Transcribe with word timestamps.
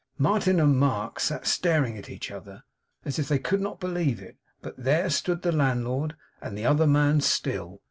Martin 0.17 0.59
and 0.59 0.79
Mark 0.79 1.19
sat 1.19 1.45
staring 1.45 1.95
at 1.95 2.09
each 2.09 2.31
other, 2.31 2.63
as 3.05 3.19
if 3.19 3.27
they 3.27 3.37
could 3.37 3.61
not 3.61 3.79
believe 3.79 4.19
it; 4.19 4.35
but 4.59 4.75
there 4.83 5.11
stood 5.11 5.43
the 5.43 5.51
landlord, 5.51 6.15
and 6.41 6.57
the 6.57 6.65
other 6.65 6.87
man 6.87 7.21
still. 7.21 7.79